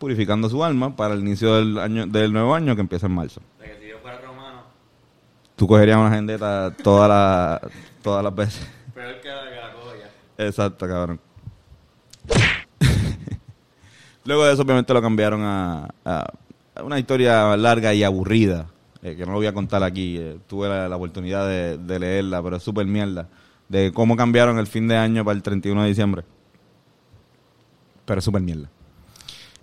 purificando 0.00 0.48
su 0.48 0.64
alma 0.64 0.96
para 0.96 1.14
el 1.14 1.20
inicio 1.20 1.54
del 1.56 1.78
año 1.78 2.06
del 2.06 2.32
nuevo 2.32 2.54
año 2.54 2.74
que 2.74 2.80
empieza 2.80 3.06
en 3.06 3.12
marzo. 3.12 3.40
O 3.58 3.62
sea, 3.62 3.72
que 3.72 3.80
si 3.80 3.88
yo 3.90 3.98
fuera 3.98 4.18
romano, 4.20 4.62
Tú 5.54 5.66
cogerías 5.68 5.98
una 5.98 6.08
agendeta 6.08 6.74
todas 6.82 7.08
las 7.08 7.70
todas 8.02 8.24
las 8.24 8.34
veces. 8.34 8.66
peor 8.94 9.20
que 9.20 9.28
la 9.28 9.44
la 9.44 9.50
ya. 9.60 10.44
Exacto, 10.46 10.88
cabrón. 10.88 11.20
Luego 14.24 14.44
de 14.44 14.52
eso, 14.54 14.62
obviamente, 14.62 14.92
lo 14.94 15.02
cambiaron 15.02 15.42
a, 15.42 15.88
a- 16.04 16.32
a 16.74 16.82
una 16.82 16.98
historia 16.98 17.56
larga 17.56 17.92
y 17.92 18.02
aburrida, 18.04 18.66
eh, 19.02 19.16
que 19.16 19.26
no 19.26 19.32
lo 19.32 19.38
voy 19.38 19.46
a 19.48 19.52
contar 19.54 19.82
aquí. 19.82 20.16
eh, 20.18 20.38
tuve 20.46 20.68
la, 20.68 20.88
la 20.88 20.96
oportunidad 20.96 21.46
de, 21.46 21.76
de 21.78 21.98
leerla, 21.98 22.42
pero 22.42 22.56
es 22.56 22.62
súper 22.62 22.86
mierda. 22.86 23.28
De 23.68 23.92
cómo 23.92 24.16
cambiaron 24.16 24.58
el 24.58 24.66
fin 24.66 24.88
de 24.88 24.96
año 24.96 25.24
para 25.24 25.36
el 25.36 25.42
31 25.42 25.82
de 25.82 25.88
diciembre. 25.88 26.24
Pero 28.06 28.18
es 28.18 28.24
súper 28.24 28.40
mierda. 28.42 28.68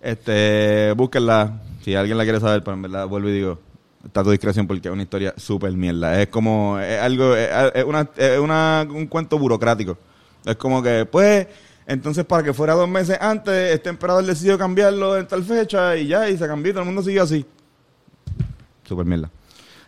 Este, 0.08 0.94
búsquenla. 0.96 1.60
Si 1.84 1.94
alguien 1.94 2.18
la 2.18 2.24
quiere 2.24 2.40
saber, 2.40 2.64
pero 2.64 2.76
en 2.76 2.82
verdad, 2.84 3.08
vuelvo 3.08 3.28
y 3.28 3.34
digo, 3.34 3.60
está 4.06 4.22
a 4.22 4.24
tu 4.24 4.32
discreción 4.32 4.66
porque 4.66 4.88
es 4.88 4.94
una 4.94 5.04
historia 5.04 5.34
súper 5.36 5.74
mierda. 5.74 6.22
Es 6.22 6.30
como, 6.30 6.80
es 6.80 6.98
algo, 7.02 7.36
es, 7.36 7.84
una, 7.84 8.10
es 8.16 8.40
una- 8.40 8.88
un 8.90 9.08
cuento 9.08 9.38
burocrático. 9.38 9.98
Es 10.46 10.56
como 10.56 10.82
que, 10.82 11.06
pues, 11.06 11.48
Entonces, 11.86 12.24
para 12.26 12.42
que 12.44 12.54
fuera 12.54 12.74
dos 12.74 12.88
meses 12.88 13.18
antes, 13.20 13.74
este 13.74 13.90
emperador 13.90 14.26
decidió 14.26 14.58
cambiarlo 14.58 15.18
en 15.18 15.26
tal 15.28 15.44
fecha 15.44 15.96
y 15.98 16.08
ya, 16.08 16.30
y 16.30 16.38
se 16.38 16.46
cambió, 16.48 16.72
todo 16.74 16.82
el 16.82 16.86
mundo 16.88 17.02
siguió 17.02 17.24
así. 17.24 17.46
Super 18.84 19.06
mierda. 19.06 19.30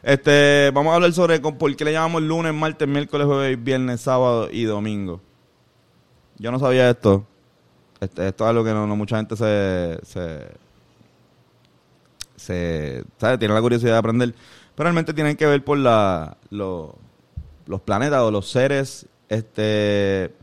Este, 0.03 0.71
vamos 0.73 0.91
a 0.91 0.95
hablar 0.95 1.11
sobre 1.13 1.39
por 1.39 1.75
qué 1.75 1.83
le 1.85 1.91
llamamos 1.93 2.21
lunes, 2.21 2.53
martes, 2.53 2.87
miércoles, 2.87 3.25
jueves, 3.27 3.61
viernes, 3.61 3.99
sábado 4.01 4.49
y 4.51 4.63
domingo. 4.63 5.21
Yo 6.37 6.51
no 6.51 6.59
sabía 6.59 6.89
esto. 6.89 7.25
Este, 8.01 8.27
esto 8.29 8.43
es 8.45 8.49
algo 8.49 8.63
que 8.63 8.71
no, 8.73 8.87
mucha 8.95 9.17
gente 9.17 9.35
se, 9.35 9.99
se, 10.03 10.47
se 12.35 13.03
¿sabe? 13.17 13.37
tiene 13.37 13.53
la 13.53 13.61
curiosidad 13.61 13.93
de 13.93 13.97
aprender. 13.97 14.33
Pero 14.75 14.85
realmente 14.85 15.13
tienen 15.13 15.35
que 15.35 15.45
ver 15.45 15.63
por 15.63 15.77
la, 15.77 16.37
lo- 16.49 16.95
los 17.65 17.81
planetas 17.81 18.21
o 18.21 18.31
los 18.31 18.49
seres, 18.49 19.05
este, 19.27 20.33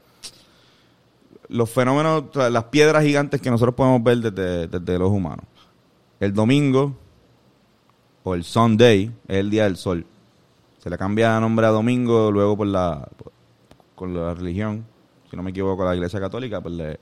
los 1.49 1.71
fenómenos, 1.71 2.25
las 2.35 2.65
piedras 2.65 3.03
gigantes 3.05 3.41
que 3.41 3.51
nosotros 3.51 3.75
podemos 3.75 4.03
ver 4.03 4.19
desde, 4.19 4.69
desde 4.69 4.99
los 4.99 5.11
humanos. 5.11 5.45
El 6.21 6.35
domingo, 6.35 6.95
o 8.25 8.35
el 8.35 8.45
Sunday, 8.45 9.11
es 9.29 9.37
el 9.37 9.51
día 9.51 9.65
del 9.65 9.77
sol. 9.77 10.05
Se 10.83 10.91
le 10.91 10.99
cambia 10.99 11.39
nombre 11.41 11.67
a 11.67 11.71
domingo 11.71 12.31
luego 12.31 12.57
por 12.57 12.67
la, 12.67 13.09
con 13.95 14.15
la 14.15 14.35
religión, 14.35 14.85
si 15.31 15.37
no 15.37 15.43
me 15.43 15.51
equivoco, 15.51 15.85
la 15.85 15.95
iglesia 15.95 16.21
católica, 16.21 16.61
pues 16.61 16.75
le, 16.75 17.01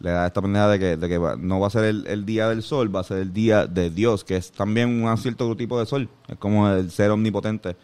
le 0.00 0.10
da 0.10 0.26
esta 0.26 0.42
pendeja 0.42 0.68
de 0.68 0.78
que, 0.78 1.36
no 1.38 1.60
va 1.60 1.66
a 1.68 1.70
ser 1.70 1.84
el, 1.84 2.06
el 2.06 2.26
día 2.26 2.48
del 2.48 2.62
sol, 2.62 2.94
va 2.94 3.00
a 3.00 3.04
ser 3.04 3.18
el 3.18 3.32
día 3.32 3.66
de 3.66 3.90
Dios, 3.90 4.24
que 4.24 4.36
es 4.36 4.52
también 4.52 5.02
un 5.02 5.16
cierto 5.18 5.54
tipo 5.56 5.78
de 5.78 5.86
sol. 5.86 6.08
Es 6.28 6.36
como 6.38 6.68
el 6.68 6.90
ser 6.90 7.10
omnipotente, 7.10 7.76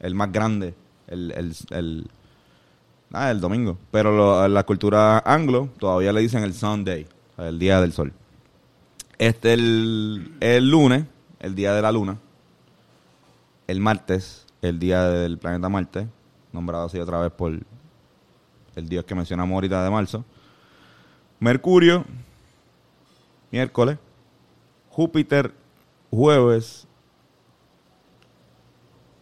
el 0.00 0.14
más 0.14 0.32
grande, 0.32 0.74
el, 1.06 1.32
el, 1.32 1.54
el, 1.70 2.06
nada, 3.10 3.30
el 3.30 3.40
domingo. 3.40 3.78
Pero 3.90 4.16
lo- 4.16 4.48
la 4.48 4.62
cultura 4.64 5.18
anglo 5.18 5.68
todavía 5.78 6.12
le 6.12 6.20
dicen 6.20 6.42
el 6.42 6.54
Sunday, 6.54 7.06
el 7.38 7.58
día 7.58 7.80
del 7.80 7.92
sol. 7.92 8.12
Este 9.18 9.52
el, 9.54 10.34
el 10.40 10.70
lunes, 10.70 11.04
el 11.40 11.54
día 11.54 11.74
de 11.74 11.82
la 11.82 11.92
luna. 11.92 12.18
El 13.66 13.80
martes, 13.80 14.46
el 14.62 14.78
día 14.78 15.08
del 15.08 15.38
planeta 15.38 15.68
Marte, 15.68 16.06
nombrado 16.52 16.84
así 16.86 16.98
otra 16.98 17.18
vez 17.20 17.32
por 17.32 17.52
el 18.76 18.88
dios 18.88 19.04
que 19.04 19.14
mencionamos 19.14 19.54
ahorita 19.54 19.82
de 19.82 19.90
marzo. 19.90 20.24
Mercurio, 21.38 22.04
miércoles. 23.50 23.98
Júpiter, 24.90 25.52
jueves. 26.10 26.86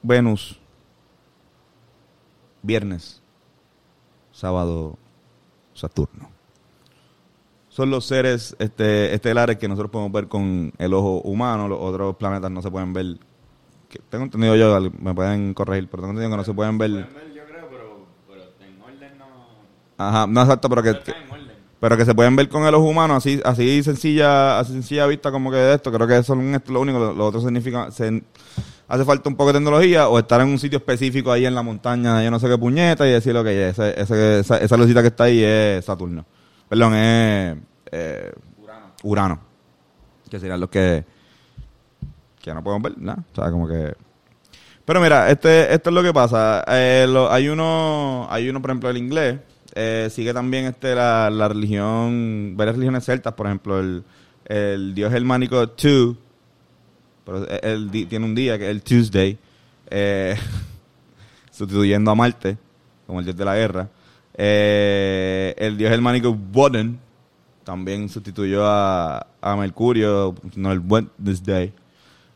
Venus, 0.03 0.61
viernes. 2.63 3.23
Sábado, 4.31 4.97
Saturno. 5.73 6.31
Son 7.69 7.91
los 7.91 8.05
seres 8.05 8.55
este, 8.61 9.15
estelares 9.15 9.57
que 9.57 9.67
nosotros 9.67 9.91
podemos 9.91 10.13
ver 10.13 10.29
con 10.29 10.73
el 10.79 10.95
ojo 10.95 11.21
humano. 11.23 11.67
Los 11.67 11.81
otros 11.81 12.15
planetas 12.17 12.51
no 12.51 12.63
se 12.63 12.71
pueden 12.71 12.93
ver. 12.93 13.19
que 13.89 13.99
tengo 14.11 14.25
entendido 14.25 14.55
yo, 14.55 14.91
me 15.01 15.13
pueden 15.15 15.55
corregir, 15.55 15.89
pero 15.89 16.03
tengo 16.03 16.11
entendido 16.13 16.31
que 16.31 16.37
no 16.37 16.45
se 16.45 16.55
pueden 16.55 16.79
ver. 16.79 16.91
Pueden 16.91 17.15
ver, 17.15 17.33
yo 17.35 17.45
creo, 17.45 17.69
pero, 17.69 18.07
pero 18.29 18.43
en 18.61 18.81
orden 18.81 19.19
no. 19.19 19.27
Ajá, 19.99 20.27
no 20.29 20.43
exacto, 20.43 20.69
pero 20.69 20.83
que, 20.85 21.01
que-. 21.01 21.15
Pero 21.85 21.99
que 21.99 22.07
se 22.07 22.15
pueden 22.15 22.35
ver 22.35 22.49
con 22.49 22.65
el 22.65 22.75
ojo 22.75 22.85
humano 22.87 23.15
así 23.15 23.43
así 23.45 23.83
sencilla 23.83 24.59
así 24.59 24.73
sencilla 24.73 25.07
vista 25.07 25.31
como 25.31 25.51
que 25.51 25.59
de 25.59 25.75
esto 25.75 25.93
creo 25.93 26.07
que 26.07 26.17
eso 26.17 26.33
es 26.33 26.69
lo 26.71 26.81
único 26.81 26.99
lo, 26.99 27.13
lo 27.13 27.27
otro 27.27 27.43
significa 27.43 27.91
se- 27.91 28.23
hace 28.89 29.05
falta 29.05 29.29
un 29.29 29.37
poco 29.37 29.53
de 29.53 29.59
tecnología 29.59 30.09
o 30.09 30.19
estar 30.19 30.41
en 30.41 30.49
un 30.49 30.59
sitio 30.59 30.79
específico 30.79 31.31
ahí 31.31 31.45
en 31.45 31.55
la 31.55 31.61
montaña 31.61 32.25
yo 32.25 32.31
no 32.31 32.39
sé 32.41 32.49
qué 32.49 32.57
puñeta 32.57 33.07
y 33.07 33.11
decir 33.13 33.37
ok 33.37 33.47
ese, 33.49 34.01
ese- 34.01 34.39
esa, 34.39 34.57
esa 34.57 34.77
lucita 34.79 35.03
que 35.03 35.09
está 35.09 35.25
ahí 35.25 35.43
es 35.45 35.85
Saturno. 35.85 36.25
Perdón 36.71 36.95
es 36.95 37.57
eh, 37.93 38.33
Urano. 39.03 39.39
Que 40.31 40.41
serían 40.41 40.61
los 40.61 40.71
que 40.71 41.05
que 42.41 42.55
no 42.55 42.65
podemos 42.65 42.83
ver 42.91 42.99
nada 42.99 43.23
o 43.31 43.35
sea 43.35 43.51
como 43.51 43.69
que 43.69 43.93
pero 44.87 45.03
mira 45.03 45.31
este 45.31 45.75
esto 45.75 45.91
es 45.91 45.95
lo 45.95 46.03
que 46.03 46.15
pasa 46.15 46.65
Eh, 46.67 47.07
hay 47.29 47.49
uno 47.51 48.27
hay 48.31 48.49
uno 48.49 48.63
por 48.63 48.71
ejemplo 48.71 48.89
el 48.89 48.97
inglés 48.97 49.39
eh, 49.75 50.09
sigue 50.11 50.33
también 50.33 50.67
este 50.67 50.95
la, 50.95 51.31
la 51.31 51.49
religión 51.49 52.55
varias 52.57 52.77
religiones 52.77 53.05
celtas 53.05 53.35
por 53.35 53.47
ejemplo 53.47 53.81
el, 53.81 54.05
el 54.47 54.95
dios 54.95 55.13
germánico 55.13 55.69
Tu 55.71 56.17
pero 57.25 57.47
él, 57.49 57.91
él 57.93 58.07
tiene 58.09 58.25
un 58.25 58.35
día 58.35 58.57
que 58.59 58.65
es 58.65 58.71
el 58.71 58.83
Tuesday 58.83 59.39
eh, 59.91 60.37
sustituyendo 61.51 62.11
a 62.11 62.15
Marte 62.15 62.57
como 63.07 63.19
el 63.19 63.25
dios 63.25 63.37
de 63.37 63.45
la 63.45 63.57
guerra 63.57 63.89
Eh, 64.37 65.55
el 65.59 65.77
dios 65.77 65.91
germánico 65.91 66.37
Woden 66.53 66.99
también 67.63 68.09
sustituyó 68.09 68.67
a, 68.67 69.27
a 69.41 69.57
Mercurio, 69.57 70.35
no 70.57 70.73
el 70.73 70.81
Wednesday. 70.81 71.73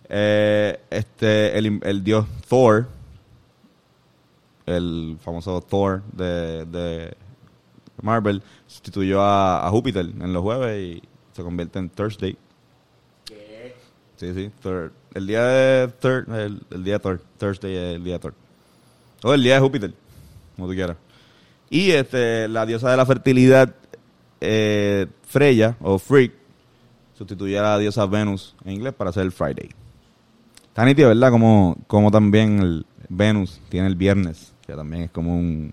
Eh, 0.08 0.78
este, 0.90 1.58
el, 1.58 1.80
el 1.82 2.04
dios 2.04 2.24
Thor, 2.48 2.86
el 4.64 5.18
famoso 5.20 5.60
Thor 5.60 6.02
de 6.12 7.14
Marvel, 8.02 8.42
sustituyó 8.66 9.22
a, 9.22 9.66
a 9.66 9.70
Júpiter 9.70 10.06
en 10.06 10.32
los 10.32 10.42
jueves 10.42 10.78
y 10.80 11.02
se 11.32 11.42
convierte 11.42 11.78
en 11.78 11.90
Thursday. 11.90 12.36
¿Qué? 13.24 13.74
Sí, 14.16 14.34
sí. 14.34 14.50
El 15.14 15.26
día 15.26 15.44
de 15.44 15.92
el, 16.28 16.62
el 16.70 16.84
día 16.84 16.98
de 16.98 17.18
Thursday 17.38 17.76
es 17.76 17.96
el 17.96 18.04
día 18.04 18.14
de 18.14 18.18
Thor. 18.18 18.34
O 19.22 19.34
el 19.34 19.42
día 19.42 19.54
de 19.54 19.60
Júpiter, 19.60 19.94
como 20.56 20.68
tú 20.68 20.74
quieras. 20.74 20.96
Y 21.70 21.90
este, 21.90 22.48
la 22.48 22.64
diosa 22.64 22.90
de 22.90 22.96
la 22.96 23.04
fertilidad, 23.04 23.74
eh, 24.40 25.06
Freya, 25.22 25.76
o 25.80 25.98
Freak, 25.98 26.32
sustituye 27.16 27.58
a 27.58 27.62
la 27.62 27.78
diosa 27.78 28.06
Venus 28.06 28.54
en 28.64 28.74
inglés 28.74 28.94
para 28.94 29.10
hacer 29.10 29.24
el 29.24 29.32
Friday. 29.32 29.70
Está 30.68 30.84
nítido, 30.84 31.08
¿verdad? 31.08 31.30
Como, 31.30 31.76
como 31.86 32.10
también 32.10 32.60
el 32.60 32.86
Venus 33.08 33.60
tiene 33.68 33.88
el 33.88 33.96
viernes, 33.96 34.54
que 34.66 34.74
también 34.74 35.04
es 35.04 35.10
como 35.10 35.36
un 35.36 35.72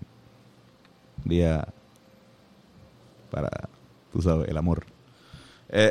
día 1.24 1.66
para, 3.30 3.50
tú 4.12 4.22
sabes, 4.22 4.48
el 4.48 4.56
amor. 4.56 4.84
Eh, 5.68 5.90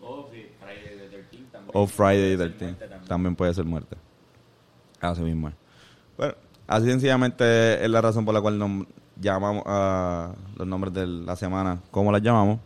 Oh, 0.00 0.26
sí, 0.32 0.46
Friday 0.60 0.98
the 0.98 1.08
13 1.08 1.44
también. 1.52 1.70
O 1.74 1.86
Friday 1.86 2.36
Puede 2.36 2.48
ser 2.48 2.58
13 2.58 2.64
muerte 2.66 2.88
también. 2.88 3.08
también 3.08 3.36
puede 3.36 3.54
ser 3.54 3.64
muerte. 3.64 3.96
Así 5.00 5.20
mismo. 5.22 5.52
Bueno, 6.16 6.34
así 6.66 6.86
sencillamente 6.86 7.84
es 7.84 7.90
la 7.90 8.00
razón 8.00 8.24
por 8.24 8.34
la 8.34 8.40
cual 8.40 8.58
nom- 8.58 8.86
llamamos 9.20 9.62
a 9.66 10.32
los 10.56 10.66
nombres 10.66 10.92
de 10.94 11.06
la 11.06 11.36
semana, 11.36 11.80
¿cómo 11.90 12.10
las 12.12 12.22
llamamos? 12.22 12.58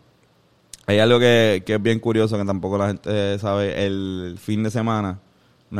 Hay 0.87 0.99
algo 0.99 1.19
que, 1.19 1.63
que 1.65 1.75
es 1.75 1.83
bien 1.83 2.01
curioso 2.01 2.37
que 2.39 2.45
tampoco 2.45 2.77
la 2.79 2.89
gente 2.89 3.39
sabe. 3.39 3.85
El 3.87 4.37
fin 4.39 4.63
de 4.63 4.71
semana, 4.71 5.19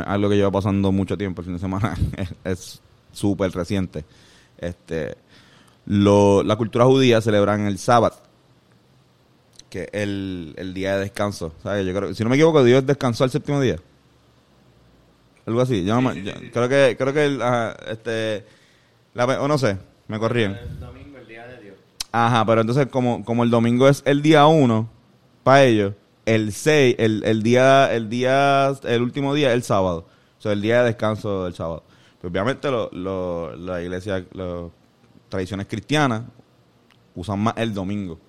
algo 0.05 0.29
que 0.29 0.35
lleva 0.37 0.51
pasando 0.51 0.91
mucho 0.91 1.17
tiempo, 1.17 1.41
el 1.41 1.45
fin 1.45 1.53
de 1.55 1.59
semana 1.59 1.95
es 2.43 2.81
súper 3.11 3.51
reciente. 3.51 4.05
Este, 4.57 5.17
lo, 5.85 6.43
la 6.43 6.55
cultura 6.55 6.85
judía 6.85 7.21
celebran 7.21 7.65
el 7.67 7.77
sábado, 7.77 8.15
que 9.69 9.83
es 9.83 9.89
el, 9.93 10.53
el 10.57 10.73
día 10.73 10.95
de 10.95 11.01
descanso. 11.01 11.53
¿sabes? 11.63 11.85
Yo 11.85 11.93
creo, 11.93 12.13
si 12.13 12.23
no 12.23 12.29
me 12.29 12.35
equivoco, 12.35 12.63
Dios 12.63 12.85
descansó 12.85 13.23
el 13.23 13.29
séptimo 13.31 13.59
día. 13.61 13.77
Algo 15.45 15.61
así. 15.61 15.83
Yo 15.83 15.95
no 15.95 16.01
me- 16.01 16.23
yo- 16.23 16.31
creo 16.53 16.69
que, 16.69 16.95
creo 16.97 17.13
que 17.13 17.25
el, 17.25 17.41
ajá, 17.41 17.75
este, 17.89 18.45
la, 19.13 19.25
o 19.41 19.47
no 19.47 19.57
sé, 19.57 19.77
me 20.07 20.19
corrían. 20.19 20.53
El 20.55 20.79
domingo, 20.79 21.17
el 21.17 21.27
día 21.27 21.45
de 21.47 21.59
Dios. 21.61 21.75
Ajá, 22.11 22.45
pero 22.45 22.61
entonces 22.61 22.87
como, 22.87 23.25
como 23.25 23.43
el 23.43 23.49
domingo 23.49 23.87
es 23.89 24.03
el 24.05 24.21
día 24.21 24.45
uno 24.45 24.89
para 25.43 25.63
ellos, 25.65 25.93
el 26.25 26.53
6, 26.53 26.95
el, 26.99 27.23
el 27.25 27.43
día, 27.43 27.93
el 27.93 28.09
día, 28.09 28.71
el 28.83 29.01
último 29.01 29.33
día 29.33 29.49
es 29.49 29.55
el 29.55 29.63
sábado. 29.63 30.05
O 30.39 30.41
sea, 30.41 30.53
el 30.53 30.61
día 30.61 30.79
de 30.79 30.85
descanso 30.87 31.43
del 31.45 31.53
sábado. 31.55 31.83
Pues 32.21 32.31
obviamente 32.31 32.71
lo, 32.71 32.89
lo- 32.93 33.55
la 33.57 33.81
iglesia, 33.81 34.23
las 34.33 34.71
tradiciones 35.33 35.65
cristianas 35.65 36.21
usan 37.15 37.39
más 37.39 37.55
el 37.57 37.73
domingo. 37.73 38.19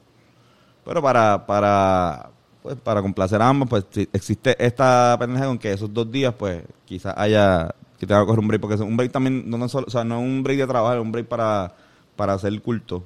Pero 0.86 1.02
para, 1.02 1.44
para, 1.44 2.30
pues, 2.62 2.76
para 2.76 3.02
complacer 3.02 3.42
a 3.42 3.48
ambos, 3.48 3.68
pues 3.68 3.84
existe 4.10 4.56
esta 4.58 5.14
pendeja 5.18 5.44
con 5.44 5.58
que 5.58 5.70
esos 5.70 5.92
dos 5.92 6.10
días, 6.10 6.32
pues, 6.32 6.62
quizás 6.86 7.12
haya, 7.18 7.74
que 7.98 8.06
tenga 8.06 8.24
que 8.24 8.32
un 8.32 8.48
break, 8.48 8.60
porque 8.62 8.82
un 8.82 8.96
break 8.96 9.12
también, 9.12 9.50
no, 9.50 9.58
no 9.58 9.68
solo, 9.68 9.86
o 9.86 9.90
sea, 9.90 10.02
no 10.02 10.18
es 10.18 10.24
un 10.24 10.42
break 10.42 10.60
de 10.60 10.66
trabajo, 10.66 10.94
es 10.94 11.02
un 11.02 11.12
break 11.12 11.26
para, 11.26 11.74
para 12.16 12.32
hacer 12.32 12.58
culto, 12.62 13.04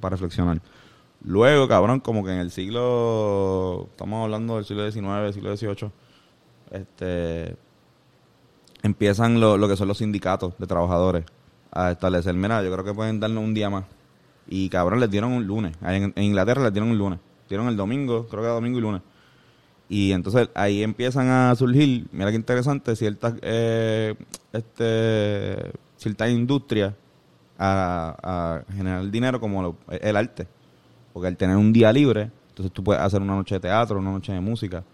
para 0.00 0.14
reflexionar. 0.14 0.62
Luego, 1.22 1.68
cabrón, 1.68 2.00
como 2.00 2.24
que 2.24 2.32
en 2.32 2.38
el 2.38 2.50
siglo, 2.50 3.88
estamos 3.90 4.24
hablando 4.24 4.56
del 4.56 4.64
siglo 4.64 4.90
XIX, 4.90 5.34
siglo 5.34 5.54
XVIII, 5.54 5.90
este, 6.70 7.56
empiezan 8.82 9.38
lo, 9.38 9.58
lo 9.58 9.68
que 9.68 9.76
son 9.76 9.86
los 9.86 9.98
sindicatos 9.98 10.54
de 10.58 10.66
trabajadores 10.66 11.26
a 11.72 11.90
establecer, 11.92 12.34
mira, 12.34 12.62
yo 12.62 12.72
creo 12.72 12.84
que 12.84 12.94
pueden 12.94 13.20
darnos 13.20 13.44
un 13.44 13.54
día 13.54 13.70
más. 13.70 13.84
Y 14.48 14.68
cabrón, 14.68 15.00
les 15.00 15.10
dieron 15.10 15.32
un 15.32 15.46
lunes. 15.46 15.76
En, 15.82 16.12
en 16.16 16.22
Inglaterra 16.22 16.62
les 16.64 16.72
dieron 16.72 16.90
un 16.90 16.98
lunes. 16.98 17.18
Dieron 17.48 17.68
el 17.68 17.76
domingo, 17.76 18.26
creo 18.28 18.40
que 18.42 18.46
era 18.46 18.54
domingo 18.54 18.78
y 18.78 18.82
lunes. 18.82 19.02
Y 19.88 20.12
entonces 20.12 20.48
ahí 20.54 20.82
empiezan 20.82 21.28
a 21.28 21.54
surgir, 21.56 22.06
mira 22.12 22.30
qué 22.30 22.36
interesante, 22.36 22.94
ciertas, 22.94 23.34
eh, 23.42 24.14
este, 24.52 25.72
ciertas 25.96 26.30
industrias 26.30 26.94
a, 27.58 28.62
a 28.68 28.72
generar 28.72 29.10
dinero 29.10 29.40
como 29.40 29.62
lo- 29.62 29.76
el 29.88 30.16
arte. 30.16 30.46
Porque 31.12 31.26
al 31.28 31.36
tener 31.36 31.56
un 31.56 31.72
día 31.72 31.92
libre, 31.92 32.30
entonces 32.50 32.72
tú 32.72 32.84
puedes 32.84 33.02
hacer 33.02 33.20
una 33.20 33.34
noche 33.34 33.56
de 33.56 33.60
teatro, 33.60 33.98
una 33.98 34.12
noche 34.12 34.32
de 34.32 34.40
música 34.40 34.84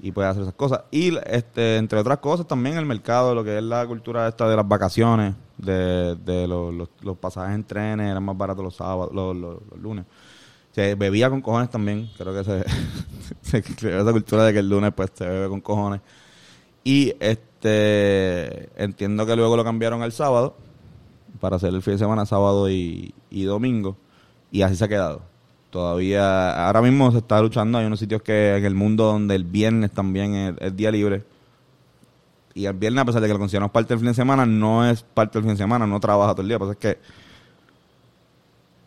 y 0.00 0.12
puedes 0.12 0.30
hacer 0.30 0.42
esas 0.42 0.54
cosas. 0.54 0.82
Y 0.90 1.16
este, 1.26 1.76
entre 1.76 1.98
otras 1.98 2.18
cosas 2.18 2.46
también 2.46 2.76
el 2.76 2.86
mercado, 2.86 3.34
lo 3.34 3.44
que 3.44 3.58
es 3.58 3.64
la 3.64 3.86
cultura 3.86 4.28
esta 4.28 4.48
de 4.48 4.56
las 4.56 4.66
vacaciones, 4.66 5.34
de, 5.56 6.16
de 6.16 6.46
los, 6.46 6.74
los, 7.02 7.18
pasajes 7.18 7.54
en 7.54 7.64
trenes, 7.64 8.10
eran 8.10 8.22
más 8.22 8.36
baratos 8.36 8.64
los 8.64 8.76
sábados, 8.76 9.12
los, 9.12 9.58
lunes. 9.80 10.04
Se 10.72 10.94
bebía 10.94 11.28
con 11.30 11.40
cojones 11.40 11.70
también, 11.70 12.08
creo 12.16 12.32
que 12.32 12.44
se, 12.44 12.64
se 13.42 13.62
creó 13.62 14.02
esa 14.02 14.12
cultura 14.12 14.44
de 14.44 14.52
que 14.52 14.58
el 14.60 14.68
lunes 14.68 14.92
pues 14.94 15.10
se 15.14 15.26
bebe 15.26 15.48
con 15.48 15.60
cojones. 15.60 16.00
Y 16.84 17.14
este 17.20 18.70
entiendo 18.82 19.26
que 19.26 19.36
luego 19.36 19.56
lo 19.56 19.64
cambiaron 19.64 20.02
al 20.02 20.12
sábado 20.12 20.56
para 21.40 21.56
hacer 21.56 21.74
el 21.74 21.82
fin 21.82 21.94
de 21.94 21.98
semana, 21.98 22.24
sábado 22.26 22.70
y, 22.70 23.14
y 23.30 23.44
domingo. 23.44 23.96
Y 24.50 24.62
así 24.62 24.76
se 24.76 24.84
ha 24.84 24.88
quedado. 24.88 25.22
Todavía, 25.70 26.66
ahora 26.66 26.80
mismo 26.80 27.12
se 27.12 27.18
está 27.18 27.40
luchando. 27.42 27.78
Hay 27.78 27.86
unos 27.86 27.98
sitios 27.98 28.22
que 28.22 28.56
en 28.56 28.64
el 28.64 28.74
mundo 28.74 29.04
donde 29.04 29.34
el 29.34 29.44
viernes 29.44 29.90
también 29.90 30.56
es, 30.58 30.76
día 30.76 30.90
libre. 30.90 31.24
Y 32.54 32.64
el 32.64 32.72
viernes, 32.72 33.02
a 33.02 33.04
pesar 33.04 33.20
de 33.20 33.28
que 33.28 33.34
lo 33.34 33.38
consideramos 33.38 33.70
parte 33.70 33.92
del 33.92 33.98
fin 33.98 34.08
de 34.08 34.14
semana, 34.14 34.46
no 34.46 34.88
es 34.88 35.02
parte 35.02 35.38
del 35.38 35.44
fin 35.44 35.52
de 35.52 35.58
semana, 35.58 35.86
no 35.86 36.00
trabaja 36.00 36.32
todo 36.32 36.42
el 36.42 36.48
día. 36.48 36.58
Pues 36.58 36.70
es 36.70 36.76
que 36.78 36.98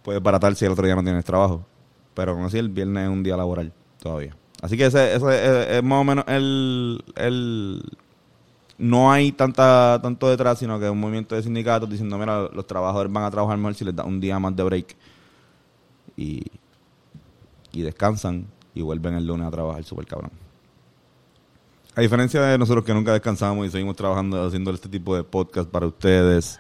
puedes 0.04 0.22
baratar 0.22 0.56
si 0.56 0.66
el 0.66 0.72
otro 0.72 0.86
día 0.86 0.96
no 0.96 1.04
tienes 1.04 1.24
trabajo. 1.24 1.64
Pero 2.16 2.34
como 2.34 2.48
así, 2.48 2.58
el 2.58 2.70
viernes 2.70 3.04
es 3.04 3.10
un 3.10 3.24
día 3.24 3.38
laboral 3.38 3.72
todavía. 4.02 4.36
Así 4.62 4.76
que 4.76 4.88
ese, 4.88 5.16
ese 5.16 5.26
es, 5.26 5.78
es 5.78 5.84
más 5.84 6.02
o 6.02 6.04
menos 6.04 6.26
el, 6.28 7.04
el... 7.16 7.84
No 8.80 9.12
hay 9.12 9.32
tanta 9.32 10.00
tanto 10.02 10.28
detrás, 10.30 10.58
sino 10.58 10.80
que 10.80 10.86
es 10.86 10.92
un 10.92 11.00
movimiento 11.00 11.36
de 11.36 11.44
sindicatos 11.44 11.88
diciendo, 11.88 12.18
mira, 12.18 12.50
los 12.52 12.66
trabajadores 12.66 13.14
van 13.14 13.24
a 13.24 13.32
trabajar 13.32 13.58
mejor 13.58 13.76
si 13.76 13.86
les 13.86 13.96
da 13.96 14.04
un 14.04 14.20
día 14.20 14.40
más 14.40 14.56
de 14.56 14.64
break. 14.64 14.96
Y, 16.18 16.44
y 17.72 17.82
descansan 17.82 18.48
y 18.74 18.82
vuelven 18.82 19.16
el 19.16 19.26
lunes 19.26 19.48
a 19.48 19.52
trabajar 19.52 19.84
súper 19.84 20.06
cabrón. 20.06 20.32
A 21.96 22.02
diferencia 22.02 22.42
de 22.42 22.58
nosotros 22.58 22.86
que 22.86 22.94
nunca 22.94 23.12
descansamos 23.12 23.68
y 23.68 23.70
seguimos 23.70 23.96
trabajando 23.96 24.46
haciendo 24.46 24.72
este 24.72 24.88
tipo 24.88 25.16
de 25.16 25.24
podcast 25.24 25.70
para 25.70 25.86
ustedes. 25.88 26.60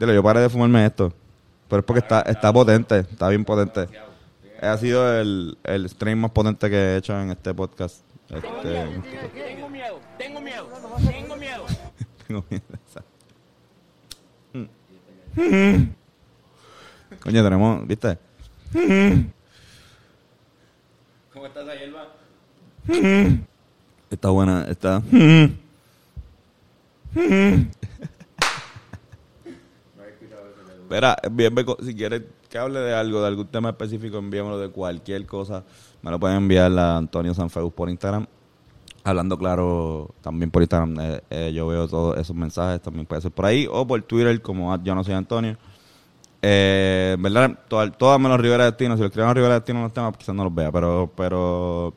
Dile, 0.00 0.14
yo 0.14 0.22
paré 0.22 0.40
de 0.40 0.48
fumarme 0.48 0.84
esto. 0.84 1.12
Pero 1.68 1.80
es 1.80 1.86
porque 1.86 2.00
está, 2.00 2.20
está 2.22 2.52
potente, 2.52 3.00
está 3.00 3.28
bien 3.28 3.44
potente. 3.44 3.86
Ha 4.60 4.76
sido 4.78 5.20
el, 5.20 5.56
el 5.64 5.88
stream 5.88 6.18
más 6.20 6.30
potente 6.30 6.68
que 6.70 6.76
he 6.76 6.96
hecho 6.96 7.20
en 7.20 7.30
este 7.30 7.54
podcast. 7.54 8.02
Este, 8.28 8.42
Tengo 9.44 9.68
miedo, 9.70 10.00
tengo 10.18 10.40
miedo, 10.40 10.68
tengo 11.06 11.36
miedo. 11.36 11.64
tengo 12.26 12.44
miedo. 12.50 12.64
Mm. 15.36 15.90
Coño, 17.20 17.44
tenemos, 17.44 17.86
¿viste? 17.86 18.18
¿Cómo 21.46 21.60
estás, 21.60 21.76
Ayelva? 21.76 22.08
Está 24.10 24.30
buena, 24.30 24.64
está. 24.68 25.00
Espera, 30.74 31.16
si 31.84 31.94
quieres 31.94 32.22
que 32.48 32.58
hable 32.58 32.80
de 32.80 32.94
algo, 32.94 33.20
de 33.20 33.28
algún 33.28 33.46
tema 33.46 33.68
específico, 33.70 34.18
envíamelo 34.18 34.58
de 34.58 34.70
cualquier 34.70 35.24
cosa. 35.26 35.62
Me 36.02 36.10
lo 36.10 36.18
pueden 36.18 36.38
enviar 36.38 36.76
a 36.78 36.96
Antonio 36.96 37.32
Sanfeus 37.32 37.72
por 37.72 37.90
Instagram. 37.90 38.26
Hablando 39.04 39.38
claro, 39.38 40.10
también 40.22 40.50
por 40.50 40.62
Instagram, 40.62 40.98
eh, 41.00 41.20
eh, 41.30 41.52
yo 41.54 41.68
veo 41.68 41.86
todos 41.86 42.18
esos 42.18 42.34
mensajes, 42.34 42.82
también 42.82 43.06
puede 43.06 43.22
ser 43.22 43.30
por 43.30 43.46
ahí, 43.46 43.68
o 43.70 43.86
por 43.86 44.02
Twitter, 44.02 44.42
como 44.42 44.76
yo 44.82 44.96
no 44.96 45.04
soy 45.04 45.14
Antonio. 45.14 45.56
Eh, 46.48 47.14
en 47.16 47.22
verdad, 47.22 47.58
todas, 47.66 47.98
todas 47.98 48.20
menos 48.20 48.38
Rivera 48.38 48.72
si 48.78 48.86
lo 48.86 49.06
escriben 49.06 49.28
a 49.28 49.34
Rivera 49.34 49.54
Destino 49.54 49.82
los 49.82 49.92
temas, 49.92 50.16
quizás 50.16 50.32
no 50.32 50.44
los 50.44 50.54
vea, 50.54 50.70
pero, 50.70 51.10
pero, 51.16 51.92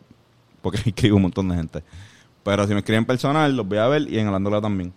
porque 0.64 0.80
escribo 0.90 1.18
un 1.18 1.22
montón 1.22 1.50
de 1.50 1.56
gente. 1.56 1.84
Pero 2.44 2.66
si 2.66 2.74
me 2.74 2.80
escriben 2.80 3.06
personal, 3.06 3.56
los 3.56 3.68
voy 3.68 3.78
a 3.78 3.88
ver 3.88 4.12
y 4.12 4.18
en 4.18 4.26
Hablando 4.26 4.50
Claro 4.50 4.64
también. 4.64 4.92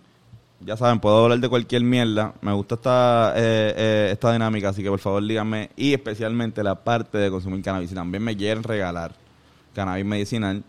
Ya 0.61 0.75
saben, 0.75 0.99
puedo 0.99 1.25
hablar 1.25 1.39
de 1.39 1.49
cualquier 1.49 1.83
mierda. 1.83 2.33
Me 2.41 2.51
gusta 2.53 2.75
esta, 2.75 3.33
eh, 3.35 3.73
eh, 3.77 4.09
esta 4.13 4.33
dinámica, 4.33 4.69
así 4.69 4.81
que 4.81 4.89
por 4.89 4.99
favor 4.99 5.23
díganme. 5.23 5.69
Y 5.75 5.93
especialmente 5.93 6.63
la 6.63 6.73
parte 6.73 7.19
de 7.19 7.29
consumir 7.29 7.61
cannabis. 7.61 7.89
Si 7.89 7.95
también 7.95 8.23
me 8.23 8.35
quieren 8.35 8.63
regalar 8.63 9.13
cannabis 9.75 10.05
medicinal, 10.05 10.63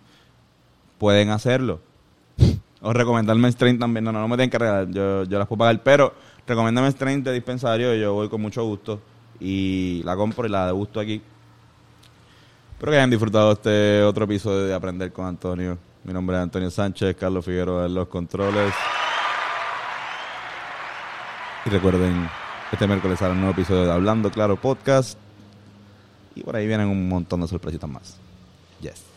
pueden 0.99 1.31
hacerlo. 1.31 1.81
O 2.87 2.93
recomendarme 2.93 3.49
strain 3.49 3.79
también. 3.79 4.05
No, 4.05 4.13
no, 4.13 4.21
no 4.21 4.29
me 4.29 4.37
tienen 4.37 4.51
que 4.51 4.59
regalar. 4.59 4.91
Yo, 4.91 5.25
yo 5.25 5.39
las 5.39 5.49
puedo 5.49 5.61
pagar. 5.61 5.83
Pero 5.83 6.15
recomiéndame 6.47 6.89
strain 6.89 7.25
de 7.25 7.33
dispensario 7.33 7.95
yo 7.95 8.13
voy 8.13 8.29
con 8.29 8.43
mucho 8.43 8.63
gusto. 8.65 9.01
Y 9.41 10.03
la 10.05 10.15
compro 10.15 10.47
y 10.47 10.51
la 10.51 10.67
degusto 10.67 11.01
aquí. 11.01 11.23
Espero 12.73 12.93
que 12.93 12.99
hayan 12.99 13.09
disfrutado 13.09 13.53
este 13.53 14.03
otro 14.03 14.27
episodio 14.27 14.67
de 14.67 14.75
Aprender 14.75 15.13
con 15.13 15.25
Antonio. 15.25 15.79
Mi 16.05 16.13
nombre 16.13 16.37
es 16.37 16.43
Antonio 16.43 16.71
Sánchez, 16.71 17.17
Carlos 17.17 17.43
Figueroa 17.43 17.87
en 17.87 17.95
los 17.95 18.09
controles. 18.09 18.75
Y 21.65 21.71
recuerden, 21.71 22.29
este 22.71 22.87
miércoles 22.87 23.19
sale 23.19 23.33
un 23.33 23.41
nuevo 23.41 23.55
episodio 23.55 23.87
de 23.87 23.93
Hablando 23.93 24.31
Claro 24.31 24.57
Podcast. 24.57 25.19
Y 26.35 26.43
por 26.43 26.55
ahí 26.55 26.67
vienen 26.67 26.89
un 26.89 27.09
montón 27.09 27.41
de 27.41 27.49
sorpresitas 27.49 27.89
más. 27.89 28.19
Yes. 28.83 29.14